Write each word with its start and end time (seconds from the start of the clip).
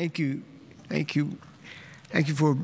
Thank 0.00 0.18
you. 0.18 0.42
Thank 0.88 1.14
you. 1.14 1.36
Thank 2.08 2.28
you 2.28 2.34
for 2.34 2.56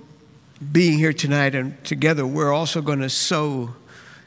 being 0.73 0.99
here 0.99 1.13
tonight. 1.13 1.55
And 1.55 1.85
together, 1.85 2.27
we're 2.27 2.51
also 2.51 2.81
going 2.81 3.01
to 3.01 3.11
sow 3.11 3.75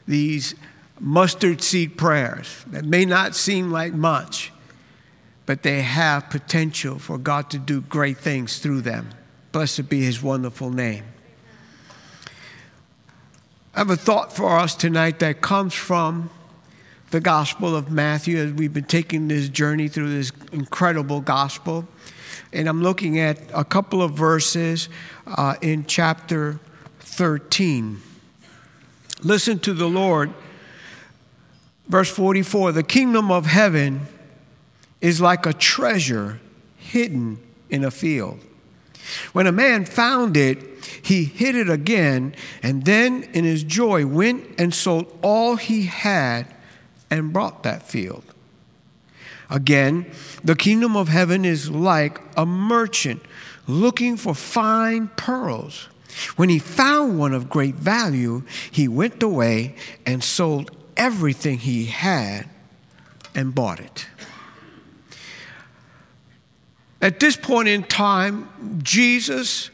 these 0.06 0.54
mustard 1.00 1.60
seed 1.60 1.98
prayers 1.98 2.64
that 2.68 2.84
may 2.84 3.04
not 3.04 3.34
seem 3.34 3.72
like 3.72 3.92
much, 3.92 4.52
but 5.44 5.64
they 5.64 5.82
have 5.82 6.30
potential 6.30 7.00
for 7.00 7.18
God 7.18 7.50
to 7.50 7.58
do 7.58 7.80
great 7.80 8.16
things 8.16 8.60
through 8.60 8.82
them. 8.82 9.10
Blessed 9.50 9.88
be 9.88 10.02
his 10.02 10.22
wonderful 10.22 10.70
name. 10.70 11.02
I 13.74 13.80
have 13.80 13.90
a 13.90 13.96
thought 13.96 14.32
for 14.32 14.56
us 14.56 14.76
tonight 14.76 15.18
that 15.18 15.40
comes 15.40 15.74
from 15.74 16.30
the 17.10 17.18
Gospel 17.18 17.74
of 17.74 17.90
Matthew 17.90 18.38
as 18.38 18.52
we've 18.52 18.72
been 18.72 18.84
taking 18.84 19.26
this 19.26 19.48
journey 19.48 19.88
through 19.88 20.10
this 20.10 20.30
incredible 20.52 21.20
gospel. 21.20 21.88
And 22.52 22.68
I'm 22.68 22.82
looking 22.82 23.18
at 23.18 23.38
a 23.54 23.64
couple 23.64 24.02
of 24.02 24.12
verses 24.12 24.88
uh, 25.26 25.56
in 25.60 25.86
chapter 25.86 26.58
13. 27.00 28.00
Listen 29.22 29.58
to 29.60 29.72
the 29.74 29.88
Lord. 29.88 30.32
Verse 31.88 32.10
44 32.10 32.72
The 32.72 32.82
kingdom 32.82 33.30
of 33.30 33.46
heaven 33.46 34.06
is 35.00 35.20
like 35.20 35.46
a 35.46 35.52
treasure 35.52 36.40
hidden 36.76 37.38
in 37.68 37.84
a 37.84 37.90
field. 37.90 38.40
When 39.32 39.46
a 39.46 39.52
man 39.52 39.84
found 39.84 40.36
it, 40.36 40.58
he 41.02 41.24
hid 41.24 41.56
it 41.56 41.70
again, 41.70 42.34
and 42.62 42.84
then 42.84 43.24
in 43.32 43.44
his 43.44 43.62
joy 43.62 44.06
went 44.06 44.44
and 44.58 44.74
sold 44.74 45.18
all 45.22 45.56
he 45.56 45.84
had 45.84 46.46
and 47.10 47.32
brought 47.32 47.62
that 47.64 47.82
field. 47.82 48.24
Again, 49.50 50.10
the 50.44 50.54
kingdom 50.54 50.96
of 50.96 51.08
heaven 51.08 51.44
is 51.44 51.70
like 51.70 52.20
a 52.36 52.46
merchant 52.46 53.22
looking 53.66 54.16
for 54.16 54.34
fine 54.34 55.08
pearls. 55.16 55.88
When 56.36 56.48
he 56.48 56.58
found 56.58 57.18
one 57.18 57.34
of 57.34 57.48
great 57.48 57.74
value, 57.74 58.42
he 58.70 58.88
went 58.88 59.22
away 59.22 59.74
and 60.06 60.22
sold 60.22 60.70
everything 60.96 61.58
he 61.58 61.86
had 61.86 62.48
and 63.34 63.54
bought 63.54 63.80
it. 63.80 64.06
At 67.00 67.20
this 67.20 67.36
point 67.36 67.68
in 67.68 67.82
time, 67.84 68.80
Jesus 68.82 69.70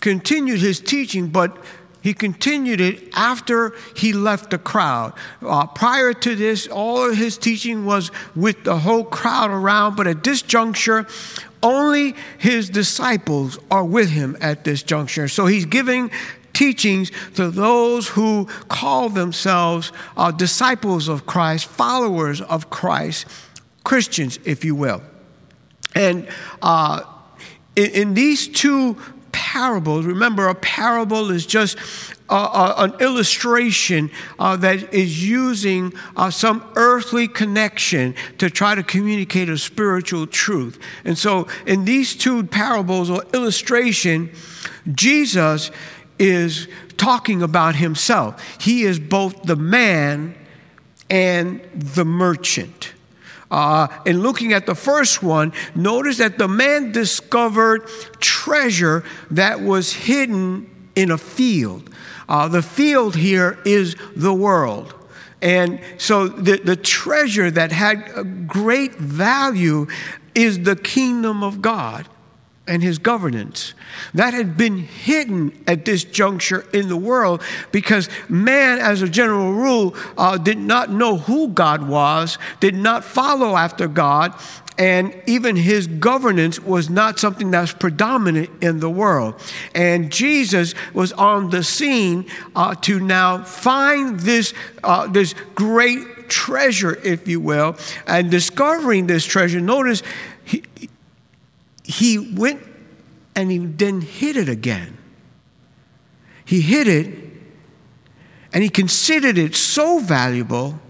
continued 0.00 0.60
his 0.60 0.80
teaching, 0.80 1.28
but 1.28 1.56
he 2.04 2.12
continued 2.12 2.82
it 2.82 3.08
after 3.14 3.72
he 3.96 4.12
left 4.12 4.50
the 4.50 4.58
crowd. 4.58 5.14
Uh, 5.40 5.66
prior 5.66 6.12
to 6.12 6.36
this, 6.36 6.66
all 6.66 7.08
of 7.08 7.16
his 7.16 7.38
teaching 7.38 7.86
was 7.86 8.10
with 8.36 8.62
the 8.64 8.76
whole 8.76 9.04
crowd 9.04 9.50
around, 9.50 9.96
but 9.96 10.06
at 10.06 10.22
this 10.22 10.42
juncture, 10.42 11.06
only 11.62 12.14
his 12.36 12.68
disciples 12.68 13.58
are 13.70 13.86
with 13.86 14.10
him 14.10 14.36
at 14.42 14.64
this 14.64 14.82
juncture. 14.82 15.28
So 15.28 15.46
he's 15.46 15.64
giving 15.64 16.10
teachings 16.52 17.10
to 17.36 17.50
those 17.50 18.06
who 18.06 18.48
call 18.68 19.08
themselves 19.08 19.90
uh, 20.18 20.30
disciples 20.30 21.08
of 21.08 21.24
Christ, 21.24 21.64
followers 21.64 22.42
of 22.42 22.68
Christ, 22.68 23.24
Christians, 23.82 24.38
if 24.44 24.62
you 24.62 24.74
will. 24.74 25.00
And 25.94 26.28
uh, 26.60 27.00
in, 27.76 27.90
in 27.92 28.14
these 28.14 28.46
two 28.46 28.98
parables. 29.34 30.06
Remember, 30.06 30.46
a 30.46 30.54
parable 30.54 31.32
is 31.32 31.44
just 31.44 31.76
uh, 32.30 32.48
uh, 32.52 32.74
an 32.78 32.94
illustration 33.00 34.12
uh, 34.38 34.54
that 34.54 34.94
is 34.94 35.28
using 35.28 35.92
uh, 36.16 36.30
some 36.30 36.64
earthly 36.76 37.26
connection 37.26 38.14
to 38.38 38.48
try 38.48 38.76
to 38.76 38.82
communicate 38.84 39.48
a 39.48 39.58
spiritual 39.58 40.28
truth. 40.28 40.78
And 41.04 41.18
so, 41.18 41.48
in 41.66 41.84
these 41.84 42.14
two 42.14 42.44
parables 42.44 43.10
or 43.10 43.24
illustration, 43.34 44.30
Jesus 44.92 45.72
is 46.20 46.68
talking 46.96 47.42
about 47.42 47.74
himself. 47.74 48.40
He 48.60 48.84
is 48.84 49.00
both 49.00 49.42
the 49.42 49.56
man 49.56 50.36
and 51.10 51.60
the 51.74 52.04
merchant. 52.04 52.93
Uh, 53.54 53.86
and 54.04 54.20
looking 54.20 54.52
at 54.52 54.66
the 54.66 54.74
first 54.74 55.22
one, 55.22 55.52
notice 55.76 56.18
that 56.18 56.38
the 56.38 56.48
man 56.48 56.90
discovered 56.90 57.86
treasure 58.18 59.04
that 59.30 59.60
was 59.60 59.92
hidden 59.92 60.68
in 60.96 61.12
a 61.12 61.16
field. 61.16 61.88
Uh, 62.28 62.48
the 62.48 62.62
field 62.62 63.14
here 63.14 63.56
is 63.64 63.94
the 64.16 64.34
world. 64.34 64.92
And 65.40 65.78
so 65.98 66.26
the, 66.26 66.56
the 66.56 66.74
treasure 66.74 67.48
that 67.48 67.70
had 67.70 68.48
great 68.48 68.96
value 68.96 69.86
is 70.34 70.64
the 70.64 70.74
kingdom 70.74 71.44
of 71.44 71.62
God 71.62 72.08
and 72.66 72.82
his 72.82 72.98
governance. 72.98 73.74
That 74.14 74.32
had 74.32 74.56
been 74.56 74.78
hidden 74.78 75.62
at 75.66 75.84
this 75.84 76.04
juncture 76.04 76.66
in 76.72 76.88
the 76.88 76.96
world 76.96 77.42
because 77.72 78.08
man, 78.28 78.78
as 78.78 79.02
a 79.02 79.08
general 79.08 79.52
rule, 79.52 79.94
uh, 80.16 80.38
did 80.38 80.58
not 80.58 80.90
know 80.90 81.18
who 81.18 81.48
God 81.48 81.86
was, 81.86 82.38
did 82.60 82.74
not 82.74 83.04
follow 83.04 83.56
after 83.56 83.86
God, 83.86 84.34
and 84.76 85.14
even 85.26 85.54
his 85.56 85.86
governance 85.86 86.58
was 86.58 86.90
not 86.90 87.18
something 87.18 87.50
that's 87.50 87.72
predominant 87.72 88.50
in 88.62 88.80
the 88.80 88.90
world. 88.90 89.34
And 89.74 90.10
Jesus 90.10 90.74
was 90.92 91.12
on 91.12 91.50
the 91.50 91.62
scene 91.62 92.26
uh, 92.56 92.74
to 92.76 92.98
now 92.98 93.44
find 93.44 94.18
this, 94.18 94.52
uh, 94.82 95.06
this 95.06 95.34
great 95.54 96.28
treasure, 96.28 96.98
if 97.04 97.28
you 97.28 97.40
will, 97.40 97.76
and 98.06 98.30
discovering 98.30 99.06
this 99.06 99.24
treasure. 99.24 99.60
Notice 99.60 100.02
he, 100.44 100.64
he 101.84 102.18
went 102.18 102.62
and 103.36 103.50
he 103.50 103.58
then 103.58 104.00
hid 104.00 104.36
it 104.36 104.48
again. 104.48 104.96
He 106.44 106.60
hid 106.60 106.88
it 106.88 107.24
and 108.52 108.62
he 108.62 108.68
considered 108.68 109.38
it 109.38 109.54
so 109.54 109.98
valuable 109.98 110.80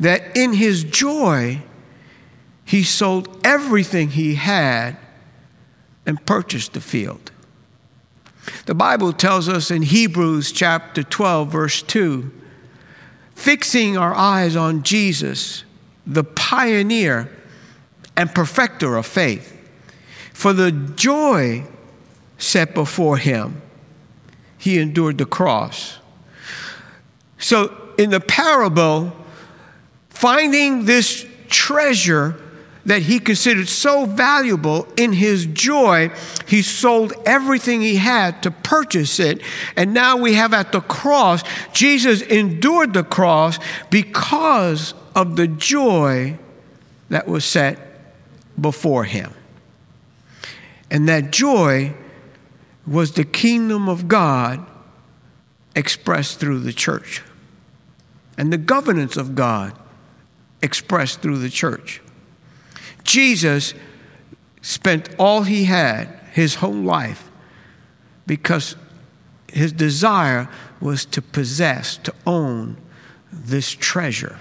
that 0.00 0.36
in 0.36 0.54
his 0.54 0.82
joy, 0.84 1.62
he 2.64 2.82
sold 2.82 3.40
everything 3.44 4.08
he 4.08 4.34
had 4.34 4.96
and 6.04 6.24
purchased 6.26 6.72
the 6.72 6.80
field. 6.80 7.30
The 8.66 8.74
Bible 8.74 9.12
tells 9.12 9.48
us 9.48 9.70
in 9.70 9.82
Hebrews 9.82 10.50
chapter 10.50 11.02
12, 11.02 11.48
verse 11.48 11.82
2 11.82 12.32
fixing 13.34 13.96
our 13.96 14.14
eyes 14.14 14.54
on 14.54 14.82
Jesus, 14.84 15.64
the 16.06 16.22
pioneer 16.22 17.28
and 18.16 18.32
perfecter 18.32 18.96
of 18.96 19.04
faith 19.04 19.61
for 20.42 20.52
the 20.52 20.72
joy 20.72 21.62
set 22.36 22.74
before 22.74 23.16
him, 23.16 23.62
he 24.58 24.80
endured 24.80 25.16
the 25.18 25.24
cross. 25.24 25.98
So, 27.38 27.72
in 27.96 28.10
the 28.10 28.18
parable, 28.18 29.12
finding 30.08 30.84
this 30.84 31.24
treasure 31.46 32.34
that 32.86 33.02
he 33.02 33.20
considered 33.20 33.68
so 33.68 34.04
valuable 34.04 34.88
in 34.96 35.12
his 35.12 35.46
joy, 35.46 36.10
he 36.48 36.60
sold 36.60 37.12
everything 37.24 37.80
he 37.80 37.94
had 37.94 38.42
to 38.42 38.50
purchase 38.50 39.20
it. 39.20 39.40
And 39.76 39.94
now 39.94 40.16
we 40.16 40.34
have 40.34 40.52
at 40.52 40.72
the 40.72 40.80
cross, 40.80 41.44
Jesus 41.72 42.20
endured 42.20 42.94
the 42.94 43.04
cross 43.04 43.60
because 43.90 44.92
of 45.14 45.36
the 45.36 45.46
joy 45.46 46.36
that 47.10 47.28
was 47.28 47.44
set 47.44 47.78
before 48.60 49.04
him. 49.04 49.32
And 50.92 51.08
that 51.08 51.30
joy 51.30 51.94
was 52.86 53.12
the 53.12 53.24
kingdom 53.24 53.88
of 53.88 54.08
God 54.08 54.64
expressed 55.74 56.38
through 56.38 56.60
the 56.60 56.72
church, 56.74 57.22
and 58.36 58.52
the 58.52 58.58
governance 58.58 59.16
of 59.16 59.34
God 59.34 59.72
expressed 60.60 61.22
through 61.22 61.38
the 61.38 61.48
church. 61.48 62.02
Jesus 63.04 63.72
spent 64.60 65.08
all 65.18 65.44
he 65.44 65.64
had, 65.64 66.08
his 66.32 66.56
whole 66.56 66.74
life, 66.74 67.30
because 68.26 68.76
his 69.50 69.72
desire 69.72 70.46
was 70.78 71.06
to 71.06 71.22
possess, 71.22 71.96
to 71.96 72.14
own 72.26 72.76
this 73.32 73.70
treasure. 73.70 74.38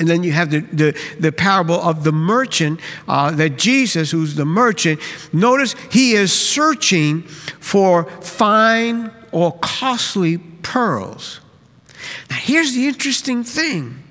And 0.00 0.08
then 0.08 0.22
you 0.22 0.32
have 0.32 0.50
the, 0.50 0.60
the, 0.60 0.98
the 1.20 1.30
parable 1.30 1.74
of 1.74 2.04
the 2.04 2.10
merchant, 2.10 2.80
uh, 3.06 3.30
that 3.32 3.58
Jesus, 3.58 4.10
who's 4.10 4.34
the 4.34 4.46
merchant, 4.46 4.98
notice 5.30 5.76
he 5.92 6.12
is 6.12 6.32
searching 6.32 7.22
for 7.22 8.04
fine 8.22 9.10
or 9.30 9.52
costly 9.58 10.38
pearls. 10.38 11.40
Now, 12.30 12.36
here's 12.36 12.72
the 12.72 12.86
interesting 12.88 13.44
thing 13.44 14.02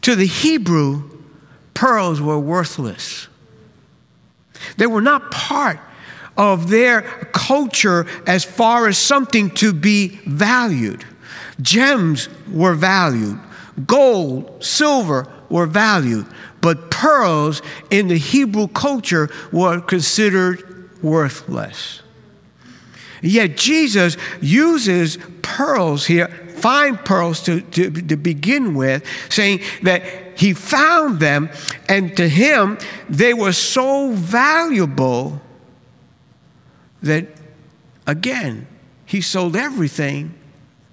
to 0.00 0.16
the 0.16 0.26
Hebrew, 0.26 1.10
pearls 1.74 2.20
were 2.20 2.38
worthless, 2.38 3.28
they 4.78 4.86
were 4.86 5.02
not 5.02 5.30
part 5.30 5.78
of 6.38 6.70
their 6.70 7.02
culture 7.32 8.06
as 8.26 8.44
far 8.44 8.86
as 8.88 8.96
something 8.96 9.50
to 9.50 9.74
be 9.74 10.08
valued. 10.26 11.04
Gems 11.60 12.28
were 12.50 12.74
valued. 12.74 13.38
Gold, 13.84 14.64
silver 14.64 15.26
were 15.50 15.66
valued, 15.66 16.26
but 16.60 16.90
pearls 16.90 17.60
in 17.90 18.08
the 18.08 18.16
Hebrew 18.16 18.68
culture 18.68 19.28
were 19.52 19.80
considered 19.80 20.90
worthless. 21.02 22.02
Yet 23.22 23.56
Jesus 23.56 24.16
uses 24.40 25.18
pearls 25.42 26.06
here, 26.06 26.28
fine 26.56 26.96
pearls 26.96 27.42
to, 27.44 27.60
to, 27.60 27.90
to 27.90 28.16
begin 28.16 28.74
with, 28.74 29.04
saying 29.28 29.60
that 29.82 30.02
he 30.38 30.52
found 30.52 31.20
them, 31.20 31.50
and 31.88 32.16
to 32.16 32.28
him 32.28 32.78
they 33.08 33.34
were 33.34 33.52
so 33.52 34.12
valuable 34.12 35.40
that, 37.02 37.26
again, 38.06 38.66
he 39.04 39.20
sold 39.20 39.54
everything 39.54 40.34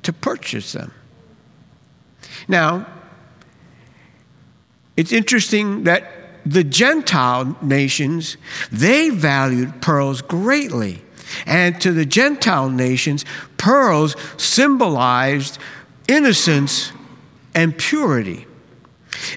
to 0.04 0.14
purchase 0.14 0.74
them. 0.74 0.92
Now, 2.48 2.86
it's 4.96 5.12
interesting 5.12 5.84
that 5.84 6.12
the 6.46 6.64
Gentile 6.64 7.58
nations, 7.62 8.38
they 8.72 9.10
valued 9.10 9.82
pearls 9.82 10.22
greatly. 10.22 11.02
And 11.46 11.80
to 11.82 11.92
the 11.92 12.06
Gentile 12.06 12.70
nations, 12.70 13.26
pearls 13.58 14.16
symbolized 14.38 15.58
innocence 16.08 16.92
and 17.56 17.78
purity. 17.78 18.46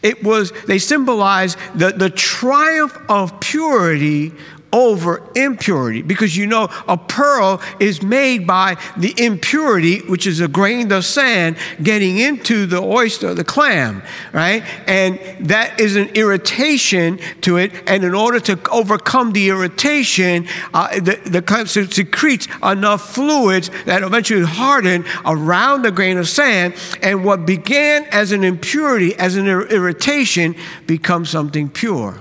It 0.03 0.25
was, 0.25 0.53
they 0.67 0.79
symbolized 0.79 1.59
the, 1.75 1.91
the 1.93 2.11
triumph 2.11 2.99
of 3.09 3.41
purity 3.41 4.33
over 4.77 5.23
impurity 5.35 6.03
because 6.03 6.37
you 6.37 6.47
know 6.47 6.69
a 6.87 6.99
pearl 6.99 7.63
is 7.81 8.03
made 8.03 8.47
by 8.47 8.77
the 8.99 9.15
impurity 9.17 10.01
which 10.01 10.27
is 10.27 10.39
a 10.41 10.47
grain 10.47 10.93
of 10.93 11.03
sand 11.03 11.57
getting 11.83 12.19
into 12.19 12.67
the 12.67 12.79
oyster 12.79 13.33
the 13.33 13.43
clam 13.43 14.03
right? 14.35 14.63
And 14.87 15.19
that 15.49 15.81
is 15.81 15.97
an 15.97 16.09
irritation 16.09 17.19
to 17.41 17.57
it 17.57 17.73
and 17.87 18.05
in 18.05 18.15
order 18.15 18.39
to 18.41 18.61
overcome 18.71 19.33
the 19.33 19.49
irritation 19.49 20.47
uh, 20.75 21.01
the, 21.01 21.19
the 21.25 21.41
clam 21.41 21.67
secretes 21.67 22.47
enough 22.63 23.15
fluids 23.15 23.71
that 23.87 24.03
eventually 24.03 24.45
harden 24.45 25.07
around 25.25 25.83
the 25.83 25.91
grain 25.91 26.19
of 26.19 26.29
sand 26.29 26.75
and 27.01 27.25
what 27.25 27.47
began 27.47 28.05
as 28.13 28.31
an 28.31 28.45
impurity 28.45 29.15
as 29.15 29.37
an 29.37 29.47
irritation 29.47 30.55
becomes 30.87 31.31
something 31.31 31.71
pure 31.71 32.21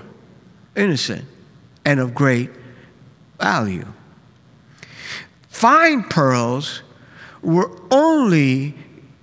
innocent 0.77 1.25
and 1.85 1.99
of 1.99 2.13
great 2.13 2.49
value. 3.39 3.85
Fine 5.49 6.03
pearls 6.03 6.81
were 7.41 7.71
only 7.91 8.73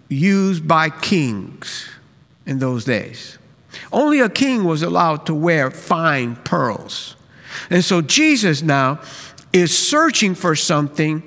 used 0.09 0.67
by 0.67 0.89
kings 0.89 1.91
in 2.47 2.59
those 2.59 2.85
days. 2.85 3.39
Only 3.93 4.21
a 4.21 4.29
king 4.29 4.65
was 4.65 4.83
allowed 4.83 5.27
to 5.27 5.35
wear 5.35 5.71
fine 5.71 6.37
pearls. 6.37 7.17
And 7.69 7.85
so 7.85 8.01
Jesus 8.01 8.63
now 8.63 9.01
is 9.53 9.77
searching 9.77 10.35
for 10.35 10.55
something 10.55 11.23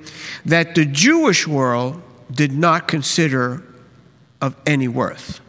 that 0.45 0.73
the 0.73 0.85
Jewish 0.85 1.47
world 1.47 2.01
did 2.31 2.51
not 2.51 2.87
consider 2.87 3.63
of 4.41 4.55
any 4.65 4.87
worth, 4.87 5.39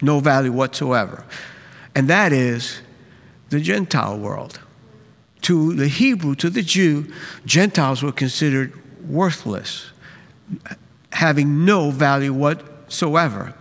no 0.00 0.20
value 0.20 0.52
whatsoever. 0.52 1.24
And 1.94 2.08
that 2.08 2.32
is 2.32 2.80
the 3.50 3.60
Gentile 3.60 4.18
world 4.18 4.60
to 5.46 5.74
the 5.74 5.86
Hebrew, 5.86 6.34
to 6.34 6.50
the 6.50 6.60
Jew, 6.60 7.06
Gentiles 7.44 8.02
were 8.02 8.10
considered 8.10 8.72
worthless, 9.08 9.92
having 11.12 11.64
no 11.64 11.92
value 11.92 12.32
whatsoever. 12.32 13.54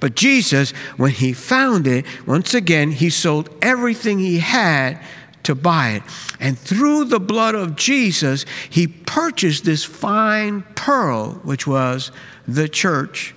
But 0.00 0.16
Jesus, 0.16 0.72
when 0.96 1.12
he 1.12 1.32
found 1.32 1.86
it, 1.86 2.06
once 2.26 2.54
again, 2.54 2.90
he 2.90 3.08
sold 3.08 3.50
everything 3.62 4.18
he 4.18 4.40
had 4.40 5.00
to 5.44 5.54
buy 5.54 5.90
it. 5.90 6.02
And 6.40 6.58
through 6.58 7.04
the 7.04 7.20
blood 7.20 7.54
of 7.54 7.76
Jesus, 7.76 8.44
he 8.68 8.88
purchased 8.88 9.64
this 9.64 9.84
fine 9.84 10.62
pearl, 10.74 11.34
which 11.44 11.68
was 11.68 12.10
the 12.48 12.68
church, 12.68 13.32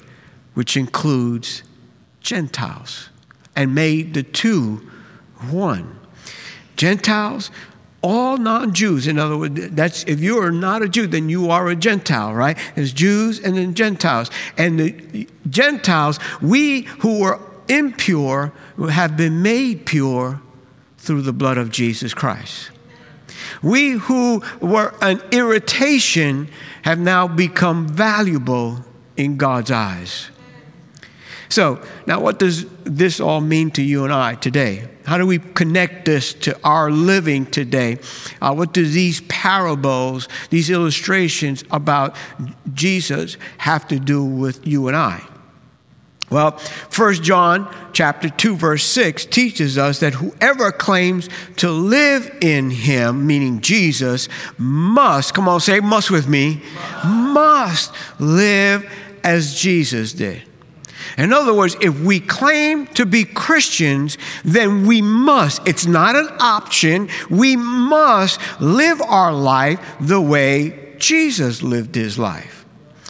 which 0.55 0.75
includes 0.75 1.61
Gentiles, 2.19 3.09
and 3.55 3.75
made 3.75 4.15
the 4.15 4.23
two 4.23 4.89
one. 5.51 5.99
Gentiles 6.77 7.51
all 8.05 8.37
non-Jews. 8.37 9.07
In 9.07 9.17
other 9.17 9.35
words, 9.35 9.69
that's 9.71 10.03
if 10.03 10.19
you 10.19 10.37
are 10.39 10.51
not 10.51 10.83
a 10.83 10.87
Jew, 10.87 11.07
then 11.07 11.27
you 11.27 11.49
are 11.49 11.67
a 11.67 11.75
Gentile, 11.75 12.33
right? 12.33 12.55
There's 12.75 12.93
Jews 12.93 13.39
and 13.39 13.57
then 13.57 13.73
Gentiles. 13.73 14.29
And 14.57 14.79
the 14.79 15.27
Gentiles, 15.49 16.19
we 16.41 16.83
who 16.99 17.19
were 17.19 17.39
impure 17.67 18.53
have 18.91 19.17
been 19.17 19.41
made 19.41 19.87
pure 19.87 20.39
through 20.99 21.23
the 21.23 21.33
blood 21.33 21.57
of 21.57 21.71
Jesus 21.71 22.13
Christ. 22.13 22.69
We 23.63 23.91
who 23.93 24.43
were 24.61 24.93
an 25.01 25.21
irritation 25.31 26.47
have 26.83 26.99
now 26.99 27.27
become 27.27 27.87
valuable 27.87 28.85
in 29.17 29.37
God's 29.37 29.71
eyes. 29.71 30.29
So, 31.49 31.81
now 32.05 32.19
what 32.19 32.39
does 32.39 32.65
this 32.83 33.19
all 33.19 33.41
mean 33.41 33.71
to 33.71 33.81
you 33.81 34.03
and 34.03 34.13
I 34.13 34.35
today? 34.35 34.87
How 35.05 35.17
do 35.17 35.27
we 35.27 35.39
connect 35.39 36.05
this 36.05 36.33
to 36.33 36.59
our 36.63 36.89
living 36.89 37.45
today? 37.45 37.99
Uh, 38.41 38.53
what 38.53 38.73
do 38.73 38.85
these 38.85 39.21
parables, 39.21 40.27
these 40.49 40.69
illustrations 40.69 41.63
about 41.71 42.15
Jesus 42.73 43.37
have 43.59 43.87
to 43.89 43.99
do 43.99 44.23
with 44.23 44.65
you 44.65 44.87
and 44.87 44.97
I? 44.97 45.23
Well, 46.31 46.59
1 46.95 47.13
John 47.15 47.73
chapter 47.93 48.29
2 48.29 48.55
verse 48.55 48.83
6 48.83 49.27
teaches 49.27 49.77
us 49.77 49.99
that 49.99 50.15
whoever 50.15 50.71
claims 50.71 51.29
to 51.57 51.69
live 51.69 52.35
in 52.41 52.71
him, 52.71 53.27
meaning 53.27 53.61
Jesus, 53.61 54.27
must, 54.57 55.35
come 55.35 55.47
on 55.47 55.61
say 55.61 55.79
must 55.79 56.09
with 56.09 56.27
me, 56.27 56.63
must 57.05 57.93
live 58.19 58.91
as 59.23 59.53
Jesus 59.53 60.13
did. 60.13 60.41
In 61.17 61.33
other 61.33 61.53
words, 61.53 61.75
if 61.81 61.99
we 61.99 62.19
claim 62.19 62.87
to 62.87 63.05
be 63.05 63.23
Christians, 63.25 64.17
then 64.43 64.85
we 64.85 65.01
must, 65.01 65.67
it's 65.67 65.85
not 65.85 66.15
an 66.15 66.29
option, 66.39 67.09
we 67.29 67.55
must 67.55 68.39
live 68.59 69.01
our 69.01 69.33
life 69.33 69.79
the 69.99 70.21
way 70.21 70.95
Jesus 70.97 71.61
lived 71.61 71.95
his 71.95 72.17
life. 72.17 72.65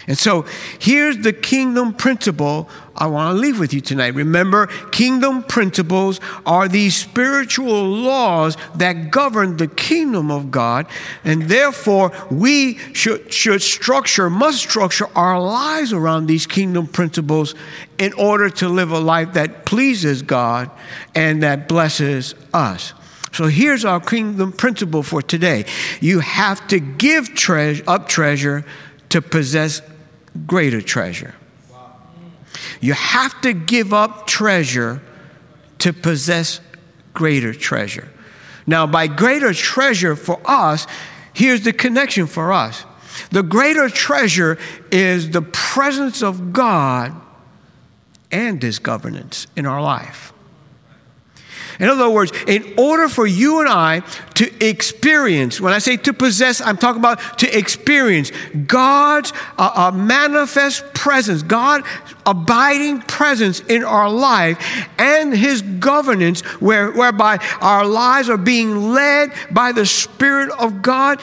And 0.07 0.17
so 0.17 0.45
here's 0.79 1.17
the 1.19 1.33
kingdom 1.33 1.93
principle 1.93 2.69
I 2.97 3.07
want 3.07 3.35
to 3.35 3.39
leave 3.41 3.59
with 3.59 3.73
you 3.73 3.81
tonight. 3.81 4.13
Remember, 4.13 4.67
kingdom 4.91 5.43
principles 5.43 6.21
are 6.45 6.67
these 6.67 6.95
spiritual 6.95 7.83
laws 7.83 8.55
that 8.75 9.11
govern 9.11 9.57
the 9.57 9.67
kingdom 9.67 10.31
of 10.31 10.49
God, 10.49 10.87
and 11.25 11.43
therefore 11.43 12.13
we 12.31 12.77
should, 12.93 13.33
should 13.33 13.61
structure, 13.61 14.29
must 14.29 14.59
structure 14.59 15.07
our 15.15 15.41
lives 15.41 15.91
around 15.91 16.27
these 16.27 16.47
kingdom 16.47 16.87
principles 16.87 17.53
in 17.97 18.13
order 18.13 18.49
to 18.49 18.69
live 18.69 18.91
a 18.91 18.99
life 18.99 19.33
that 19.33 19.65
pleases 19.65 20.21
God 20.21 20.71
and 21.13 21.43
that 21.43 21.67
blesses 21.67 22.33
us. 22.53 22.93
So 23.33 23.47
here's 23.47 23.83
our 23.83 23.99
kingdom 23.99 24.53
principle 24.53 25.03
for 25.03 25.21
today. 25.21 25.65
You 25.99 26.21
have 26.21 26.65
to 26.69 26.79
give 26.79 27.29
up 27.85 28.07
treasure 28.07 28.63
to 29.09 29.21
possess 29.21 29.81
greater 30.47 30.81
treasure. 30.81 31.35
You 32.81 32.93
have 32.93 33.39
to 33.41 33.53
give 33.53 33.93
up 33.93 34.27
treasure 34.27 35.01
to 35.79 35.93
possess 35.93 36.59
greater 37.13 37.53
treasure. 37.53 38.09
Now, 38.67 38.87
by 38.87 39.07
greater 39.07 39.53
treasure 39.53 40.15
for 40.15 40.39
us, 40.45 40.87
here's 41.33 41.61
the 41.61 41.73
connection 41.73 42.27
for 42.27 42.51
us. 42.51 42.83
The 43.31 43.43
greater 43.43 43.89
treasure 43.89 44.57
is 44.91 45.29
the 45.29 45.41
presence 45.41 46.21
of 46.21 46.51
God 46.51 47.13
and 48.31 48.61
His 48.61 48.79
governance 48.79 49.47
in 49.55 49.65
our 49.65 49.81
life. 49.81 50.33
In 51.79 51.89
other 51.89 52.09
words, 52.09 52.31
in 52.47 52.73
order 52.77 53.09
for 53.09 53.27
you 53.27 53.59
and 53.59 53.67
I 53.67 53.99
to 54.35 54.65
experience, 54.65 55.59
when 55.59 55.73
I 55.73 55.79
say 55.79 55.97
to 55.97 56.13
possess, 56.13 56.61
I'm 56.61 56.77
talking 56.77 56.99
about 56.99 57.39
to 57.39 57.57
experience 57.57 58.31
God's 58.67 59.33
uh, 59.57 59.71
uh, 59.75 59.91
manifest 59.91 60.93
presence, 60.93 61.43
God 61.43 61.83
abiding 62.25 63.01
presence 63.01 63.59
in 63.61 63.83
our 63.83 64.09
life, 64.09 64.87
and 64.97 65.35
His 65.35 65.61
governance, 65.61 66.41
where, 66.61 66.91
whereby 66.91 67.39
our 67.59 67.85
lives 67.85 68.29
are 68.29 68.37
being 68.37 68.93
led 68.93 69.31
by 69.51 69.71
the 69.71 69.85
Spirit 69.85 70.51
of 70.51 70.81
God. 70.81 71.21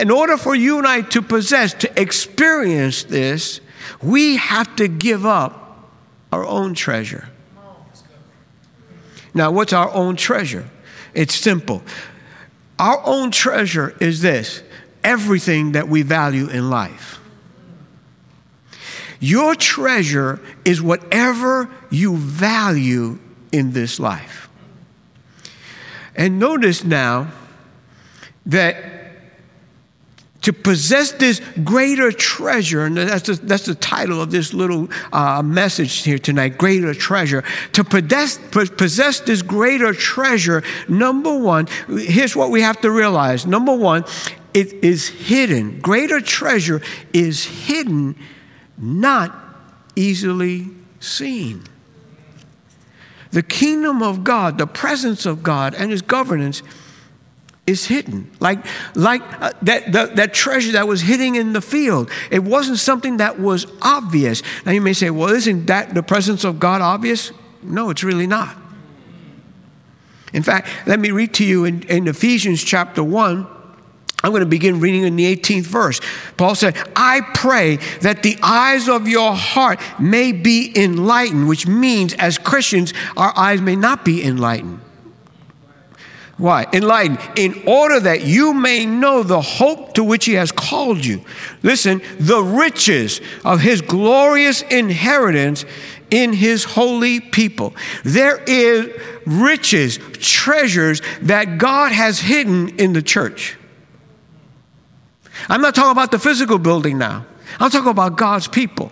In 0.00 0.10
order 0.10 0.36
for 0.36 0.54
you 0.54 0.78
and 0.78 0.86
I 0.86 1.02
to 1.02 1.20
possess, 1.20 1.74
to 1.74 2.00
experience 2.00 3.04
this, 3.04 3.60
we 4.02 4.36
have 4.36 4.74
to 4.76 4.88
give 4.88 5.26
up 5.26 5.90
our 6.32 6.44
own 6.44 6.74
treasure. 6.74 7.28
Now, 9.34 9.50
what's 9.50 9.72
our 9.72 9.92
own 9.92 10.16
treasure? 10.16 10.68
It's 11.12 11.34
simple. 11.34 11.82
Our 12.78 13.00
own 13.04 13.30
treasure 13.30 13.96
is 14.00 14.20
this 14.20 14.62
everything 15.02 15.72
that 15.72 15.88
we 15.88 16.02
value 16.02 16.48
in 16.48 16.70
life. 16.70 17.20
Your 19.20 19.54
treasure 19.54 20.40
is 20.64 20.80
whatever 20.80 21.70
you 21.90 22.16
value 22.16 23.18
in 23.52 23.72
this 23.72 24.00
life. 24.00 24.48
And 26.16 26.38
notice 26.38 26.84
now 26.84 27.32
that 28.46 28.93
to 30.44 30.52
possess 30.52 31.12
this 31.12 31.40
greater 31.64 32.12
treasure, 32.12 32.84
and 32.84 32.98
that's 32.98 33.26
the, 33.26 33.32
that's 33.34 33.64
the 33.64 33.74
title 33.74 34.20
of 34.20 34.30
this 34.30 34.52
little 34.52 34.88
uh, 35.10 35.42
message 35.42 36.02
here 36.02 36.18
tonight 36.18 36.58
greater 36.58 36.92
treasure. 36.92 37.42
To 37.72 37.82
possess, 37.82 38.38
possess 38.52 39.20
this 39.20 39.40
greater 39.40 39.94
treasure, 39.94 40.62
number 40.86 41.34
one, 41.34 41.66
here's 41.88 42.36
what 42.36 42.50
we 42.50 42.60
have 42.60 42.78
to 42.82 42.90
realize. 42.90 43.46
Number 43.46 43.74
one, 43.74 44.04
it 44.52 44.72
is 44.84 45.08
hidden. 45.08 45.80
Greater 45.80 46.20
treasure 46.20 46.82
is 47.14 47.44
hidden, 47.44 48.14
not 48.76 49.34
easily 49.96 50.68
seen. 51.00 51.62
The 53.30 53.42
kingdom 53.42 54.02
of 54.02 54.24
God, 54.24 54.58
the 54.58 54.66
presence 54.66 55.24
of 55.24 55.42
God, 55.42 55.74
and 55.74 55.90
His 55.90 56.02
governance 56.02 56.62
is 57.66 57.86
hidden. 57.86 58.30
Like, 58.40 58.64
like 58.94 59.22
uh, 59.40 59.52
that, 59.62 59.92
that, 59.92 60.16
that 60.16 60.34
treasure 60.34 60.72
that 60.72 60.86
was 60.86 61.00
hidden 61.00 61.34
in 61.34 61.52
the 61.52 61.60
field. 61.60 62.10
It 62.30 62.44
wasn't 62.44 62.78
something 62.78 63.18
that 63.18 63.40
was 63.40 63.66
obvious. 63.80 64.42
Now 64.66 64.72
you 64.72 64.80
may 64.80 64.92
say, 64.92 65.10
well, 65.10 65.30
isn't 65.30 65.66
that 65.66 65.94
the 65.94 66.02
presence 66.02 66.44
of 66.44 66.60
God 66.60 66.82
obvious? 66.82 67.32
No, 67.62 67.90
it's 67.90 68.04
really 68.04 68.26
not. 68.26 68.56
In 70.34 70.42
fact, 70.42 70.68
let 70.86 70.98
me 70.98 71.10
read 71.10 71.32
to 71.34 71.44
you 71.44 71.64
in, 71.64 71.82
in 71.84 72.08
Ephesians 72.08 72.62
chapter 72.62 73.02
1. 73.02 73.46
I'm 74.22 74.30
going 74.30 74.40
to 74.40 74.46
begin 74.46 74.80
reading 74.80 75.04
in 75.04 75.16
the 75.16 75.36
18th 75.36 75.64
verse. 75.64 76.00
Paul 76.36 76.54
said, 76.54 76.76
I 76.96 77.20
pray 77.34 77.76
that 78.00 78.22
the 78.22 78.38
eyes 78.42 78.88
of 78.88 79.06
your 79.06 79.34
heart 79.34 79.80
may 80.00 80.32
be 80.32 80.72
enlightened, 80.74 81.46
which 81.46 81.66
means 81.66 82.14
as 82.14 82.38
Christians, 82.38 82.94
our 83.16 83.32
eyes 83.36 83.60
may 83.60 83.76
not 83.76 84.04
be 84.04 84.24
enlightened. 84.24 84.80
Why? 86.36 86.66
Enlightened, 86.72 87.20
in 87.36 87.62
order 87.66 88.00
that 88.00 88.24
you 88.24 88.52
may 88.54 88.86
know 88.86 89.22
the 89.22 89.40
hope 89.40 89.94
to 89.94 90.02
which 90.02 90.24
he 90.24 90.34
has 90.34 90.50
called 90.50 91.04
you. 91.04 91.24
Listen, 91.62 92.02
the 92.18 92.42
riches 92.42 93.20
of 93.44 93.60
his 93.60 93.80
glorious 93.80 94.62
inheritance 94.62 95.64
in 96.10 96.32
his 96.32 96.64
holy 96.64 97.20
people. 97.20 97.74
There 98.04 98.42
is 98.46 98.90
riches, 99.26 99.98
treasures 100.18 101.02
that 101.22 101.58
God 101.58 101.92
has 101.92 102.18
hidden 102.18 102.80
in 102.80 102.92
the 102.92 103.02
church. 103.02 103.56
I'm 105.48 105.60
not 105.60 105.74
talking 105.74 105.92
about 105.92 106.10
the 106.10 106.18
physical 106.18 106.58
building 106.58 106.98
now, 106.98 107.26
I'm 107.60 107.70
talking 107.70 107.90
about 107.90 108.16
God's 108.16 108.48
people. 108.48 108.90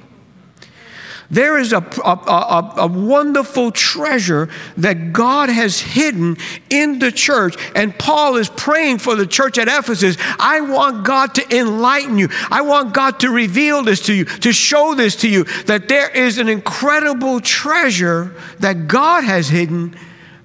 There 1.32 1.58
is 1.58 1.72
a, 1.72 1.78
a, 1.78 2.10
a, 2.10 2.74
a, 2.76 2.86
wonderful 2.86 3.72
treasure 3.72 4.50
that 4.76 5.14
God 5.14 5.48
has 5.48 5.80
hidden 5.80 6.36
in 6.68 6.98
the 6.98 7.10
church. 7.10 7.56
And 7.74 7.98
Paul 7.98 8.36
is 8.36 8.50
praying 8.50 8.98
for 8.98 9.16
the 9.16 9.26
church 9.26 9.56
at 9.56 9.66
Ephesus. 9.66 10.18
I 10.38 10.60
want 10.60 11.06
God 11.06 11.34
to 11.36 11.58
enlighten 11.58 12.18
you. 12.18 12.28
I 12.50 12.60
want 12.60 12.92
God 12.92 13.18
to 13.20 13.30
reveal 13.30 13.82
this 13.82 14.02
to 14.02 14.12
you, 14.12 14.26
to 14.26 14.52
show 14.52 14.94
this 14.94 15.16
to 15.22 15.28
you, 15.28 15.44
that 15.64 15.88
there 15.88 16.10
is 16.10 16.36
an 16.36 16.50
incredible 16.50 17.40
treasure 17.40 18.34
that 18.58 18.86
God 18.86 19.24
has 19.24 19.48
hidden, 19.48 19.96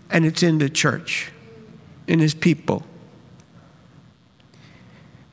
and 0.09 0.25
it's 0.25 0.41
in 0.41 0.57
the 0.57 0.69
church, 0.69 1.33
in 2.07 2.19
his 2.19 2.33
people. 2.33 2.85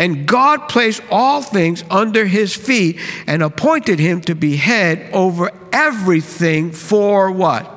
And 0.00 0.26
God 0.26 0.70
placed 0.70 1.02
all 1.10 1.42
things 1.42 1.84
under 1.90 2.24
his 2.24 2.56
feet 2.56 2.98
and 3.26 3.42
appointed 3.42 3.98
him 3.98 4.22
to 4.22 4.34
be 4.34 4.56
head 4.56 5.10
over 5.12 5.50
everything 5.74 6.72
for 6.72 7.30
what? 7.30 7.70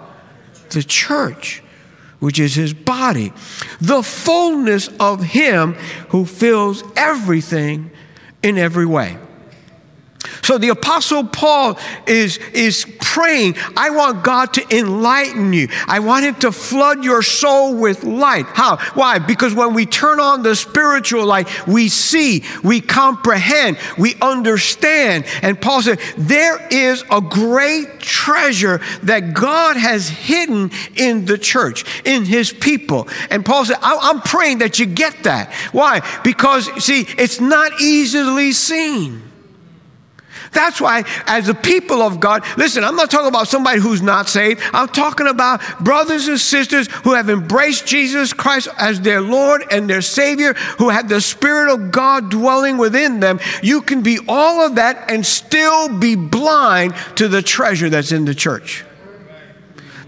The 0.70 0.84
church, 0.84 1.62
which 2.20 2.39
is 2.39 2.56
his 2.56 2.74
body. 2.74 3.34
The 3.82 4.01
fullness 4.01 4.88
of 5.01 5.22
him 5.22 5.74
who 6.12 6.25
fills 6.25 6.82
everything 6.96 7.92
in 8.42 8.58
every 8.58 8.86
way. 8.86 9.18
So 10.43 10.57
the 10.57 10.69
apostle 10.69 11.25
Paul 11.25 11.79
is, 12.05 12.38
is 12.53 12.85
praying, 13.00 13.55
I 13.77 13.89
want 13.91 14.23
God 14.23 14.53
to 14.55 14.77
enlighten 14.77 15.53
you. 15.53 15.69
I 15.88 16.00
want 16.00 16.25
him 16.25 16.35
to 16.35 16.51
flood 16.51 17.03
your 17.03 17.23
soul 17.23 17.75
with 17.75 18.03
light. 18.03 18.45
How? 18.47 18.77
Why? 18.93 19.19
Because 19.19 19.53
when 19.53 19.73
we 19.73 19.85
turn 19.85 20.19
on 20.19 20.43
the 20.43 20.55
spiritual 20.55 21.25
light, 21.25 21.47
we 21.65 21.88
see, 21.88 22.43
we 22.63 22.81
comprehend, 22.81 23.77
we 23.97 24.15
understand. 24.21 25.25
And 25.41 25.59
Paul 25.59 25.81
said, 25.81 26.00
there 26.17 26.67
is 26.69 27.03
a 27.09 27.21
great 27.21 28.00
treasure 28.00 28.81
that 29.03 29.33
God 29.33 29.77
has 29.77 30.09
hidden 30.09 30.71
in 30.95 31.23
the 31.25 31.38
church, 31.38 31.85
in 32.05 32.25
his 32.25 32.51
people. 32.51 33.07
And 33.29 33.45
Paul 33.45 33.65
said, 33.65 33.77
I'm 33.81 34.21
praying 34.21 34.57
that 34.57 34.77
you 34.77 34.85
get 34.88 35.23
that. 35.23 35.53
Why? 35.71 36.01
Because, 36.23 36.65
see, 36.83 37.05
it's 37.17 37.39
not 37.39 37.79
easily 37.79 38.51
seen. 38.51 39.32
That's 40.53 40.79
why, 40.79 41.03
as 41.25 41.48
the 41.48 41.55
people 41.55 42.01
of 42.01 42.19
God, 42.19 42.43
listen, 42.57 42.83
I'm 42.83 42.95
not 42.95 43.10
talking 43.10 43.27
about 43.27 43.48
somebody 43.48 43.79
who's 43.79 44.01
not 44.01 44.29
saved. 44.29 44.62
I'm 44.74 44.88
talking 44.88 45.27
about 45.27 45.62
brothers 45.79 46.27
and 46.27 46.39
sisters 46.39 46.88
who 47.03 47.13
have 47.13 47.29
embraced 47.29 47.86
Jesus 47.88 48.33
Christ 48.33 48.67
as 48.77 49.01
their 49.01 49.22
Lord 49.22 49.63
and 49.72 49.89
their 49.89 50.01
Savior, 50.01 50.53
who 50.77 50.89
have 50.89 51.10
the 51.10 51.22
Spirit 51.22 51.74
of 51.74 51.91
God 51.91 52.29
dwelling 52.29 52.77
within 52.77 53.19
them. 53.19 53.39
You 53.62 53.81
can 53.81 54.03
be 54.03 54.19
all 54.27 54.65
of 54.65 54.75
that 54.75 55.12
and 55.12 55.25
still 55.25 56.00
be 56.00 56.15
blind 56.15 56.93
to 57.15 57.27
the 57.27 57.41
treasure 57.41 57.89
that's 57.89 58.12
in 58.12 58.25
the 58.25 58.36
church 58.36 58.86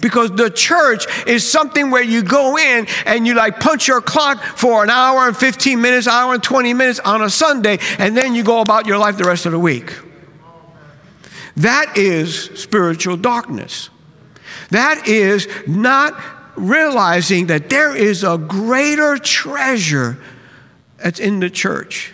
because 0.02 0.30
the 0.32 0.52
church 0.52 1.08
is 1.26 1.50
something 1.50 1.90
where 1.90 2.04
you 2.04 2.22
go 2.22 2.58
in 2.60 2.86
and 3.08 3.26
you 3.26 3.34
like 3.34 3.60
punch 3.60 3.88
your 3.88 4.02
clock 4.02 4.40
for 4.44 4.84
an 4.84 4.90
hour 4.92 5.28
and 5.28 5.36
15 5.36 5.82
minutes, 5.82 6.08
hour 6.08 6.36
and 6.36 6.44
20 6.44 6.76
minutes 6.76 7.00
on 7.00 7.24
a 7.24 7.30
Sunday, 7.30 7.80
and 7.98 8.16
then 8.16 8.36
you 8.36 8.44
go 8.44 8.62
about 8.62 8.86
your 8.86 9.00
life 9.00 9.18
the 9.18 9.24
rest 9.24 9.48
of 9.48 9.52
the 9.52 9.58
week. 9.58 9.92
That 11.58 11.98
is 11.98 12.46
spiritual 12.56 13.18
darkness. 13.18 13.90
That 14.70 15.08
is 15.08 15.48
not 15.68 16.22
realizing 16.56 17.48
that 17.48 17.70
there 17.70 17.96
is 17.96 18.24
a 18.24 18.38
greater 18.38 19.18
treasure 19.18 20.18
that's 20.98 21.20
in 21.20 21.40
the 21.40 21.50
church. 21.50 22.14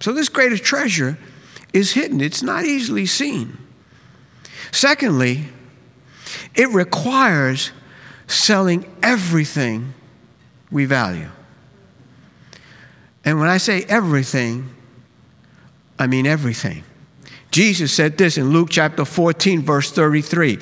So, 0.00 0.12
this 0.12 0.28
greater 0.28 0.58
treasure 0.58 1.18
is 1.72 1.92
hidden, 1.92 2.20
it's 2.20 2.42
not 2.42 2.64
easily 2.64 3.06
seen. 3.06 3.56
Secondly, 4.70 5.44
it 6.54 6.68
requires 6.70 7.72
selling 8.26 8.90
everything 9.02 9.94
we 10.70 10.86
value. 10.86 11.28
And 13.24 13.38
when 13.38 13.48
I 13.48 13.58
say 13.58 13.84
everything, 13.84 14.70
I 15.98 16.06
mean 16.06 16.26
everything. 16.26 16.84
Jesus 17.52 17.92
said 17.92 18.18
this 18.18 18.38
in 18.38 18.50
Luke 18.50 18.68
chapter 18.70 19.04
14, 19.04 19.60
verse 19.62 19.92
33. 19.92 20.58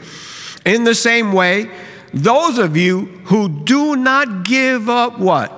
In 0.67 0.85
the 0.85 0.95
same 0.95 1.33
way, 1.33 1.71
those 2.13 2.59
of 2.59 2.77
you 2.77 3.07
who 3.25 3.49
do 3.49 3.97
not 3.97 4.45
give 4.45 4.91
up 4.91 5.19
what? 5.19 5.57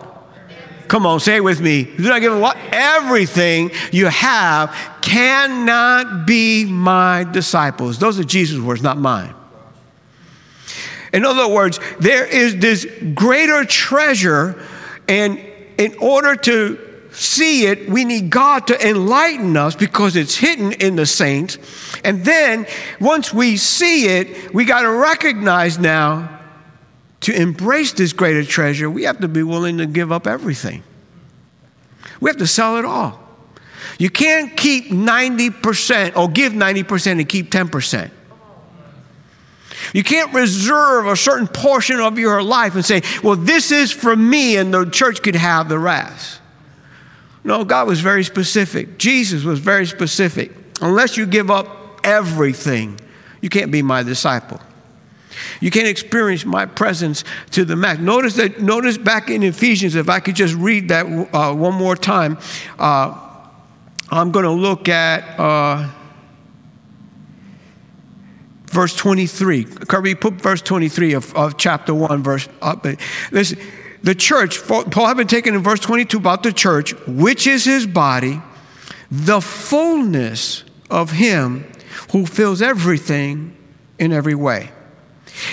Come 0.88 1.06
on, 1.06 1.20
say 1.20 1.36
it 1.36 1.44
with 1.44 1.60
me. 1.60 1.84
Do 1.84 2.02
not 2.02 2.20
give 2.20 2.34
up 2.34 2.40
what? 2.42 2.58
Everything 2.70 3.70
you 3.92 4.06
have 4.06 4.76
cannot 5.00 6.26
be 6.26 6.66
my 6.66 7.24
disciples. 7.24 7.98
Those 7.98 8.20
are 8.20 8.24
Jesus' 8.24 8.60
words, 8.60 8.82
not 8.82 8.98
mine. 8.98 9.34
In 11.14 11.24
other 11.24 11.48
words, 11.48 11.80
there 11.98 12.26
is 12.26 12.58
this 12.58 12.86
greater 13.14 13.64
treasure, 13.64 14.62
and 15.08 15.38
in 15.78 15.94
order 15.96 16.36
to 16.36 16.91
see 17.12 17.66
it, 17.66 17.88
we 17.88 18.04
need 18.04 18.30
God 18.30 18.66
to 18.68 18.88
enlighten 18.88 19.56
us 19.56 19.74
because 19.74 20.16
it's 20.16 20.36
hidden 20.36 20.72
in 20.72 20.96
the 20.96 21.06
saints. 21.06 21.58
And 22.04 22.24
then 22.24 22.66
once 23.00 23.32
we 23.32 23.56
see 23.56 24.06
it, 24.06 24.52
we 24.54 24.64
got 24.64 24.82
to 24.82 24.90
recognize 24.90 25.78
now 25.78 26.40
to 27.20 27.34
embrace 27.34 27.92
this 27.92 28.12
greater 28.12 28.44
treasure, 28.44 28.90
we 28.90 29.04
have 29.04 29.20
to 29.20 29.28
be 29.28 29.42
willing 29.42 29.78
to 29.78 29.86
give 29.86 30.10
up 30.10 30.26
everything. 30.26 30.82
We 32.20 32.28
have 32.30 32.38
to 32.38 32.46
sell 32.46 32.76
it 32.76 32.84
all. 32.84 33.20
You 33.98 34.10
can't 34.10 34.56
keep 34.56 34.86
90% 34.86 36.16
or 36.16 36.28
give 36.28 36.52
90% 36.52 37.12
and 37.12 37.28
keep 37.28 37.50
10%. 37.50 38.10
You 39.92 40.02
can't 40.02 40.32
reserve 40.32 41.06
a 41.06 41.16
certain 41.16 41.48
portion 41.48 42.00
of 42.00 42.18
your 42.18 42.42
life 42.42 42.74
and 42.74 42.84
say, 42.84 43.02
well, 43.22 43.36
this 43.36 43.70
is 43.70 43.92
for 43.92 44.14
me 44.14 44.56
and 44.56 44.72
the 44.72 44.86
church 44.86 45.22
could 45.22 45.36
have 45.36 45.68
the 45.68 45.78
rest. 45.78 46.40
No, 47.44 47.64
God 47.64 47.88
was 47.88 48.00
very 48.00 48.24
specific. 48.24 48.98
Jesus 48.98 49.42
was 49.44 49.58
very 49.58 49.86
specific. 49.86 50.52
Unless 50.80 51.16
you 51.16 51.26
give 51.26 51.50
up 51.50 52.00
everything, 52.04 52.98
you 53.40 53.48
can't 53.48 53.72
be 53.72 53.82
my 53.82 54.02
disciple. 54.02 54.60
You 55.60 55.70
can't 55.70 55.88
experience 55.88 56.44
my 56.44 56.66
presence 56.66 57.24
to 57.52 57.64
the 57.64 57.76
max. 57.76 58.00
Notice 58.00 58.34
that. 58.36 58.60
Notice 58.60 58.98
back 58.98 59.30
in 59.30 59.42
Ephesians. 59.42 59.94
If 59.94 60.08
I 60.08 60.20
could 60.20 60.36
just 60.36 60.54
read 60.54 60.88
that 60.88 61.06
uh, 61.32 61.54
one 61.54 61.74
more 61.74 61.96
time, 61.96 62.38
uh, 62.78 63.18
I'm 64.10 64.30
going 64.30 64.44
to 64.44 64.50
look 64.52 64.88
at 64.88 65.38
uh, 65.40 65.88
verse 68.66 68.94
23. 68.94 69.64
Kirby, 69.64 70.14
put 70.14 70.34
verse 70.34 70.62
23 70.62 71.14
of, 71.14 71.34
of 71.34 71.56
chapter 71.56 71.94
one. 71.94 72.22
Verse. 72.22 72.48
listen, 73.30 73.58
the 74.02 74.14
church. 74.14 74.62
Paul 74.66 75.06
had 75.06 75.16
been 75.16 75.26
taken 75.26 75.54
in 75.54 75.62
verse 75.62 75.80
22 75.80 76.16
about 76.18 76.42
the 76.42 76.52
church, 76.52 76.94
which 77.06 77.46
is 77.46 77.64
his 77.64 77.86
body, 77.86 78.40
the 79.10 79.40
fullness 79.40 80.64
of 80.90 81.12
him 81.12 81.66
who 82.10 82.26
fills 82.26 82.60
everything 82.60 83.56
in 83.98 84.12
every 84.12 84.34
way. 84.34 84.70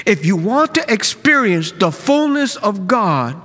If 0.06 0.26
you 0.26 0.36
want 0.36 0.76
to 0.76 0.92
experience 0.92 1.72
the 1.72 1.92
fullness 1.92 2.56
of 2.56 2.88
God, 2.88 3.40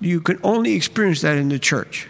you 0.00 0.20
can 0.20 0.38
only 0.42 0.74
experience 0.74 1.22
that 1.22 1.36
in 1.36 1.48
the 1.48 1.58
church. 1.58 2.08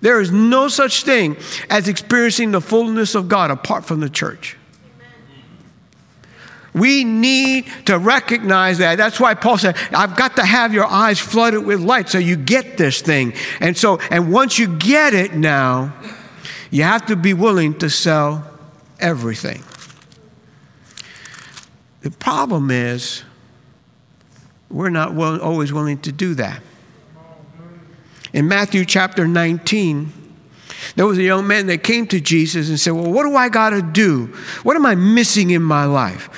There 0.00 0.20
is 0.20 0.30
no 0.30 0.68
such 0.68 1.04
thing 1.04 1.36
as 1.70 1.88
experiencing 1.88 2.52
the 2.52 2.60
fullness 2.60 3.14
of 3.14 3.28
God 3.28 3.50
apart 3.50 3.84
from 3.84 4.00
the 4.00 4.10
church. 4.10 4.56
We 6.74 7.02
need 7.04 7.66
to 7.86 7.98
recognize 7.98 8.78
that. 8.78 8.96
That's 8.96 9.18
why 9.18 9.34
Paul 9.34 9.58
said, 9.58 9.76
I've 9.92 10.16
got 10.16 10.36
to 10.36 10.44
have 10.44 10.74
your 10.74 10.86
eyes 10.86 11.18
flooded 11.18 11.64
with 11.64 11.80
light 11.80 12.08
so 12.08 12.18
you 12.18 12.36
get 12.36 12.76
this 12.76 13.00
thing. 13.00 13.32
And 13.60 13.76
so, 13.76 13.98
and 14.10 14.32
once 14.32 14.58
you 14.58 14.76
get 14.76 15.14
it 15.14 15.34
now, 15.34 15.94
you 16.70 16.82
have 16.82 17.06
to 17.06 17.16
be 17.16 17.34
willing 17.34 17.78
to 17.78 17.88
sell 17.88 18.48
everything. 19.00 19.62
The 22.02 22.10
problem 22.10 22.70
is, 22.70 23.24
we're 24.70 24.90
not 24.90 25.14
will, 25.14 25.40
always 25.40 25.72
willing 25.72 25.98
to 26.02 26.12
do 26.12 26.34
that. 26.34 26.60
In 28.32 28.46
Matthew 28.46 28.84
chapter 28.84 29.26
19, 29.26 30.12
there 30.96 31.06
was 31.06 31.18
a 31.18 31.22
young 31.22 31.46
man 31.46 31.66
that 31.66 31.82
came 31.82 32.06
to 32.08 32.20
Jesus 32.20 32.68
and 32.68 32.78
said, 32.78 32.92
Well, 32.92 33.10
what 33.10 33.24
do 33.24 33.36
I 33.36 33.48
got 33.48 33.70
to 33.70 33.82
do? 33.82 34.26
What 34.62 34.76
am 34.76 34.86
I 34.86 34.94
missing 34.94 35.50
in 35.50 35.62
my 35.62 35.84
life? 35.84 36.28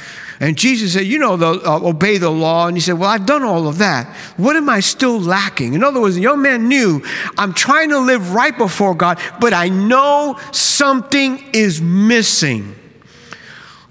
And 0.40 0.56
Jesus 0.56 0.94
said, 0.94 1.04
You 1.04 1.18
know, 1.18 1.36
the, 1.36 1.48
uh, 1.48 1.80
obey 1.82 2.16
the 2.16 2.30
law. 2.30 2.66
And 2.66 2.76
he 2.76 2.80
said, 2.80 2.98
Well, 2.98 3.10
I've 3.10 3.26
done 3.26 3.42
all 3.42 3.68
of 3.68 3.78
that. 3.78 4.06
What 4.38 4.56
am 4.56 4.70
I 4.70 4.80
still 4.80 5.20
lacking? 5.20 5.74
In 5.74 5.84
other 5.84 6.00
words, 6.00 6.16
the 6.16 6.22
young 6.22 6.40
man 6.40 6.68
knew, 6.68 7.02
I'm 7.36 7.52
trying 7.52 7.90
to 7.90 7.98
live 7.98 8.32
right 8.32 8.56
before 8.56 8.94
God, 8.94 9.20
but 9.40 9.52
I 9.52 9.68
know 9.68 10.38
something 10.52 11.44
is 11.52 11.82
missing. 11.82 12.74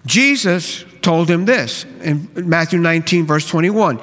Jesus 0.05 0.83
told 1.03 1.29
him 1.29 1.45
this 1.45 1.85
in 2.01 2.29
Matthew 2.35 2.79
19, 2.79 3.25
verse 3.25 3.47
21. 3.47 3.99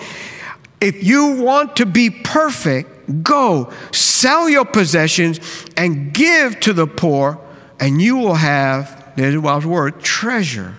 If 0.81 1.03
you 1.03 1.43
want 1.43 1.77
to 1.77 1.87
be 1.87 2.11
perfect, 2.11 2.91
go 3.23 3.73
sell 3.93 4.49
your 4.49 4.65
possessions 4.65 5.41
and 5.77 6.13
give 6.13 6.61
to 6.61 6.73
the 6.73 6.87
poor, 6.87 7.41
and 7.79 8.01
you 8.01 8.17
will 8.17 8.35
have, 8.35 9.13
there's 9.17 9.35
the 9.35 9.69
word, 9.69 10.01
treasure 10.01 10.77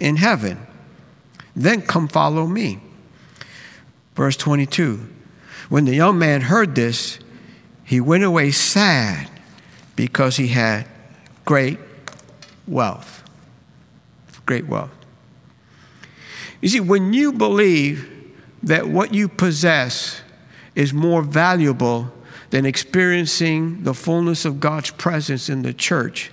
in 0.00 0.16
heaven. 0.16 0.66
Then 1.54 1.82
come 1.82 2.08
follow 2.08 2.46
me. 2.46 2.80
Verse 4.14 4.36
22. 4.36 5.08
When 5.68 5.84
the 5.84 5.94
young 5.94 6.18
man 6.18 6.42
heard 6.42 6.74
this, 6.74 7.18
he 7.84 8.00
went 8.00 8.24
away 8.24 8.50
sad 8.50 9.30
because 9.96 10.36
he 10.36 10.48
had 10.48 10.86
great 11.44 11.78
wealth. 12.66 13.22
Great 14.46 14.66
wealth. 14.66 14.90
You 16.60 16.68
see, 16.68 16.80
when 16.80 17.12
you 17.12 17.32
believe 17.32 18.08
that 18.62 18.88
what 18.88 19.12
you 19.12 19.28
possess 19.28 20.20
is 20.74 20.92
more 20.92 21.22
valuable 21.22 22.12
than 22.50 22.66
experiencing 22.66 23.82
the 23.82 23.94
fullness 23.94 24.44
of 24.44 24.60
God's 24.60 24.90
presence 24.90 25.48
in 25.48 25.62
the 25.62 25.72
church, 25.72 26.30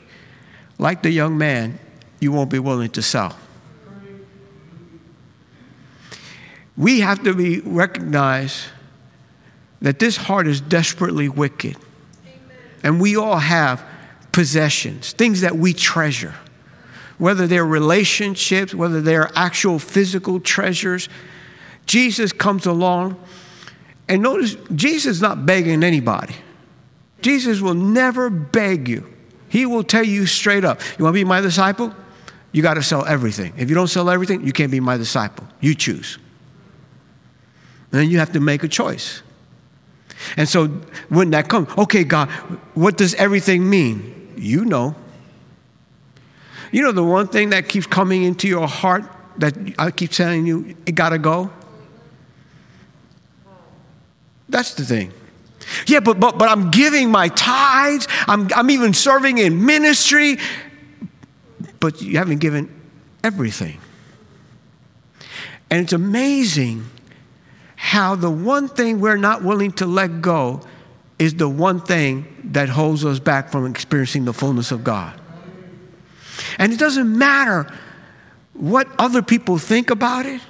like 0.77 1.01
the 1.01 1.11
young 1.11 1.37
man, 1.37 1.79
you 2.19 2.31
won't 2.31 2.49
be 2.49 2.59
willing 2.59 2.89
to 2.91 3.01
sell. 3.01 3.37
We 6.75 7.01
have 7.01 7.23
to 7.23 7.33
be 7.33 7.59
recognize 7.59 8.67
that 9.81 9.99
this 9.99 10.17
heart 10.17 10.47
is 10.47 10.61
desperately 10.61 11.29
wicked. 11.29 11.75
And 12.83 13.01
we 13.01 13.17
all 13.17 13.37
have 13.37 13.83
possessions, 14.31 15.11
things 15.11 15.41
that 15.41 15.55
we 15.55 15.73
treasure 15.73 16.33
whether 17.19 17.45
they're 17.45 17.65
relationships, 17.65 18.73
whether 18.73 19.01
they're 19.01 19.29
actual 19.35 19.77
physical 19.77 20.39
treasures. 20.39 21.09
Jesus 21.85 22.31
comes 22.31 22.65
along, 22.65 23.21
and 24.09 24.23
notice, 24.23 24.57
Jesus 24.75 25.17
is 25.17 25.21
not 25.21 25.45
begging 25.45 25.83
anybody. 25.83 26.35
Jesus 27.21 27.61
will 27.61 27.75
never 27.75 28.29
beg 28.29 28.89
you. 28.89 29.07
He 29.49 29.65
will 29.67 29.83
tell 29.83 30.03
you 30.03 30.25
straight 30.25 30.65
up, 30.65 30.81
You 30.97 31.05
want 31.05 31.13
to 31.13 31.19
be 31.19 31.23
my 31.23 31.41
disciple? 31.41 31.93
You 32.51 32.63
got 32.63 32.73
to 32.73 32.83
sell 32.83 33.05
everything. 33.05 33.53
If 33.57 33.69
you 33.69 33.75
don't 33.75 33.87
sell 33.87 34.09
everything, 34.09 34.45
you 34.45 34.51
can't 34.51 34.71
be 34.71 34.79
my 34.79 34.97
disciple. 34.97 35.47
You 35.61 35.75
choose. 35.75 36.17
And 37.91 38.01
then 38.01 38.09
you 38.09 38.17
have 38.17 38.31
to 38.33 38.39
make 38.39 38.63
a 38.63 38.67
choice. 38.67 39.21
And 40.35 40.49
so 40.49 40.67
when 41.09 41.29
that 41.31 41.47
comes, 41.47 41.69
okay, 41.77 42.03
God, 42.03 42.29
what 42.73 42.97
does 42.97 43.13
everything 43.15 43.69
mean? 43.69 44.33
You 44.35 44.65
know. 44.65 44.95
You 46.71 46.81
know, 46.81 46.91
the 46.91 47.03
one 47.03 47.27
thing 47.27 47.51
that 47.51 47.69
keeps 47.69 47.85
coming 47.85 48.23
into 48.23 48.47
your 48.47 48.67
heart 48.67 49.03
that 49.37 49.55
I 49.77 49.91
keep 49.91 50.11
telling 50.11 50.47
you, 50.47 50.75
it 50.85 50.93
got 50.93 51.09
to 51.09 51.19
go? 51.19 51.51
That's 54.49 54.73
the 54.73 54.83
thing. 54.83 55.13
Yeah, 55.85 55.99
but, 55.99 56.19
but, 56.19 56.37
but 56.37 56.49
I'm 56.49 56.71
giving 56.71 57.11
my 57.11 57.27
tithes, 57.29 58.07
I'm, 58.27 58.49
I'm 58.55 58.69
even 58.71 58.93
serving 58.93 59.37
in 59.37 59.65
ministry, 59.65 60.37
but 61.79 62.01
you 62.01 62.17
haven't 62.17 62.39
given 62.39 62.81
everything. 63.23 63.79
And 65.69 65.81
it's 65.81 65.93
amazing 65.93 66.85
how 67.75 68.15
the 68.15 68.29
one 68.29 68.67
thing 68.67 68.99
we're 68.99 69.17
not 69.17 69.43
willing 69.43 69.71
to 69.73 69.85
let 69.85 70.21
go 70.21 70.61
is 71.19 71.35
the 71.35 71.47
one 71.47 71.79
thing 71.81 72.25
that 72.51 72.69
holds 72.69 73.05
us 73.05 73.19
back 73.19 73.51
from 73.51 73.65
experiencing 73.65 74.25
the 74.25 74.33
fullness 74.33 74.71
of 74.71 74.83
God. 74.83 75.19
And 76.57 76.73
it 76.73 76.79
doesn't 76.79 77.17
matter 77.17 77.71
what 78.53 78.87
other 78.97 79.21
people 79.21 79.57
think 79.57 79.91
about 79.91 80.25
it. 80.25 80.41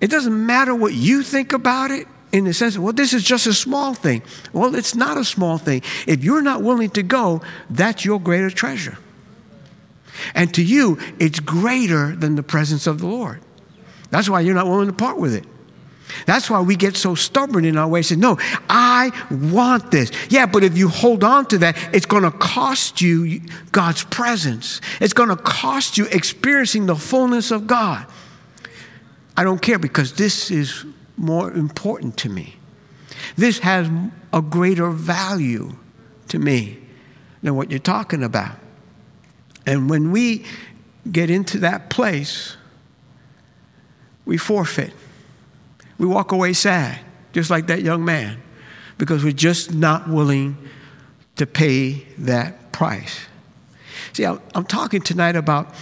It 0.00 0.10
doesn't 0.10 0.46
matter 0.46 0.74
what 0.74 0.92
you 0.94 1.22
think 1.22 1.52
about 1.52 1.90
it 1.90 2.06
in 2.32 2.44
the 2.44 2.54
sense 2.54 2.78
well, 2.78 2.92
this 2.92 3.12
is 3.12 3.22
just 3.22 3.46
a 3.46 3.52
small 3.52 3.94
thing. 3.94 4.22
Well, 4.52 4.74
it's 4.74 4.94
not 4.94 5.18
a 5.18 5.24
small 5.24 5.58
thing. 5.58 5.82
If 6.06 6.24
you're 6.24 6.42
not 6.42 6.62
willing 6.62 6.90
to 6.90 7.02
go, 7.02 7.42
that's 7.70 8.04
your 8.04 8.18
greater 8.18 8.50
treasure. 8.50 8.98
And 10.34 10.52
to 10.54 10.62
you, 10.62 10.98
it's 11.18 11.40
greater 11.40 12.14
than 12.14 12.36
the 12.36 12.42
presence 12.42 12.86
of 12.86 12.98
the 12.98 13.06
Lord. 13.06 13.40
That's 14.10 14.28
why 14.28 14.40
you're 14.40 14.54
not 14.54 14.66
willing 14.66 14.88
to 14.88 14.92
part 14.92 15.18
with 15.18 15.34
it. 15.34 15.44
That's 16.26 16.50
why 16.50 16.60
we 16.60 16.76
get 16.76 16.96
so 16.96 17.14
stubborn 17.14 17.64
in 17.64 17.78
our 17.78 17.88
way. 17.88 18.02
Say, 18.02 18.16
no, 18.16 18.36
I 18.68 19.10
want 19.30 19.90
this. 19.90 20.10
Yeah, 20.28 20.44
but 20.46 20.62
if 20.62 20.76
you 20.76 20.88
hold 20.88 21.24
on 21.24 21.46
to 21.46 21.58
that, 21.58 21.76
it's 21.94 22.04
going 22.04 22.24
to 22.24 22.30
cost 22.30 23.00
you 23.00 23.40
God's 23.72 24.04
presence. 24.04 24.80
It's 25.00 25.14
going 25.14 25.30
to 25.30 25.36
cost 25.36 25.96
you 25.96 26.06
experiencing 26.06 26.86
the 26.86 26.96
fullness 26.96 27.50
of 27.50 27.66
God. 27.66 28.06
I 29.36 29.44
don't 29.44 29.62
care 29.62 29.78
because 29.78 30.12
this 30.12 30.50
is 30.50 30.84
more 31.22 31.52
important 31.52 32.16
to 32.18 32.28
me. 32.28 32.56
This 33.36 33.60
has 33.60 33.88
a 34.32 34.42
greater 34.42 34.90
value 34.90 35.76
to 36.28 36.38
me 36.38 36.78
than 37.42 37.54
what 37.54 37.70
you're 37.70 37.78
talking 37.78 38.22
about. 38.22 38.56
And 39.66 39.88
when 39.88 40.10
we 40.10 40.44
get 41.10 41.30
into 41.30 41.58
that 41.58 41.88
place, 41.90 42.56
we 44.24 44.36
forfeit. 44.36 44.92
We 45.98 46.06
walk 46.06 46.32
away 46.32 46.52
sad, 46.52 46.98
just 47.32 47.50
like 47.50 47.68
that 47.68 47.82
young 47.82 48.04
man, 48.04 48.42
because 48.98 49.22
we're 49.22 49.32
just 49.32 49.72
not 49.72 50.08
willing 50.08 50.56
to 51.36 51.46
pay 51.46 52.06
that 52.18 52.72
price. 52.72 53.26
See, 54.12 54.24
I'm 54.24 54.64
talking 54.66 55.00
tonight 55.00 55.36
about 55.36 55.74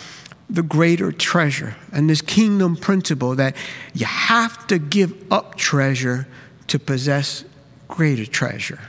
the 0.50 0.62
greater 0.62 1.12
treasure 1.12 1.76
and 1.92 2.10
this 2.10 2.20
kingdom 2.20 2.76
principle 2.76 3.36
that 3.36 3.56
you 3.94 4.06
have 4.06 4.66
to 4.66 4.78
give 4.78 5.14
up 5.32 5.54
treasure 5.54 6.26
to 6.66 6.78
possess 6.78 7.44
greater 7.88 8.26
treasure. 8.26 8.80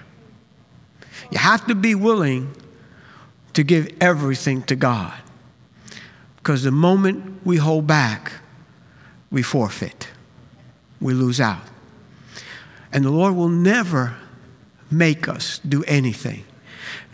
You 1.32 1.38
have 1.38 1.65
to 1.67 1.76
be 1.76 1.95
willing 1.95 2.54
to 3.54 3.63
give 3.63 3.95
everything 4.02 4.63
to 4.63 4.76
God. 4.76 5.13
Because 6.38 6.63
the 6.63 6.71
moment 6.71 7.45
we 7.45 7.58
hold 7.58 7.86
back, 7.86 8.32
we 9.30 9.43
forfeit 9.43 10.08
we 11.02 11.13
lose 11.13 11.41
out. 11.41 11.63
And 12.93 13.04
the 13.04 13.10
Lord 13.10 13.36
will 13.36 13.50
never 13.50 14.15
make 14.89 15.28
us 15.28 15.60
do 15.67 15.84
anything. 15.86 16.45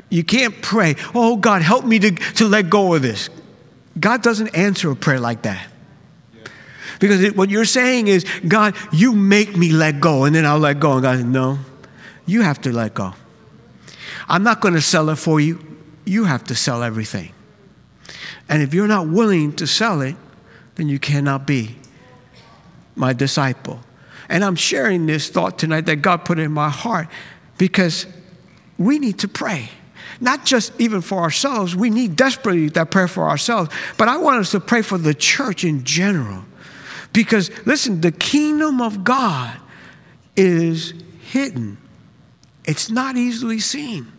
You 0.09 0.23
can't 0.23 0.61
pray, 0.61 0.95
oh 1.15 1.37
God, 1.37 1.61
help 1.61 1.85
me 1.85 1.99
to, 1.99 2.11
to 2.11 2.47
let 2.47 2.69
go 2.69 2.93
of 2.93 3.01
this. 3.01 3.29
God 3.99 4.21
doesn't 4.21 4.49
answer 4.49 4.91
a 4.91 4.95
prayer 4.95 5.19
like 5.19 5.43
that. 5.43 5.67
Because 6.99 7.21
it, 7.21 7.35
what 7.35 7.49
you're 7.49 7.65
saying 7.65 8.07
is, 8.07 8.25
God, 8.47 8.75
you 8.91 9.13
make 9.13 9.55
me 9.55 9.71
let 9.71 9.99
go, 9.99 10.25
and 10.25 10.35
then 10.35 10.45
I'll 10.45 10.59
let 10.59 10.79
go. 10.79 10.93
And 10.93 11.03
God 11.03 11.25
no, 11.25 11.59
you 12.25 12.41
have 12.41 12.61
to 12.61 12.71
let 12.71 12.93
go. 12.93 13.13
I'm 14.27 14.43
not 14.43 14.61
going 14.61 14.73
to 14.73 14.81
sell 14.81 15.09
it 15.09 15.15
for 15.17 15.39
you. 15.39 15.63
You 16.05 16.25
have 16.25 16.43
to 16.45 16.55
sell 16.55 16.83
everything. 16.83 17.33
And 18.49 18.61
if 18.61 18.73
you're 18.73 18.87
not 18.87 19.07
willing 19.07 19.53
to 19.57 19.67
sell 19.67 20.01
it, 20.01 20.15
then 20.75 20.87
you 20.87 20.99
cannot 20.99 21.45
be 21.45 21.75
my 22.95 23.13
disciple. 23.13 23.79
And 24.29 24.43
I'm 24.43 24.55
sharing 24.55 25.05
this 25.05 25.29
thought 25.29 25.57
tonight 25.57 25.85
that 25.85 25.97
God 25.97 26.25
put 26.25 26.39
in 26.39 26.51
my 26.51 26.69
heart 26.69 27.07
because 27.57 28.05
we 28.77 28.99
need 28.99 29.19
to 29.19 29.27
pray. 29.27 29.69
Not 30.19 30.45
just 30.45 30.73
even 30.79 31.01
for 31.01 31.19
ourselves, 31.19 31.75
we 31.75 31.89
need 31.89 32.15
desperately 32.15 32.69
that 32.69 32.91
prayer 32.91 33.07
for 33.07 33.23
ourselves, 33.23 33.69
but 33.97 34.07
I 34.07 34.17
want 34.17 34.39
us 34.39 34.51
to 34.51 34.59
pray 34.59 34.81
for 34.81 34.97
the 34.97 35.13
church 35.13 35.63
in 35.63 35.83
general. 35.83 36.43
Because 37.13 37.49
listen, 37.65 38.01
the 38.01 38.11
kingdom 38.11 38.81
of 38.81 39.03
God 39.03 39.57
is 40.35 40.93
hidden, 41.31 41.77
it's 42.65 42.89
not 42.89 43.15
easily 43.15 43.59
seen 43.59 44.11